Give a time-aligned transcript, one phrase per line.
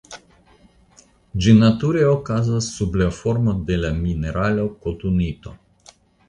[1.43, 5.55] Ĝi nature okazas sub la formo de la mineralo kotunito.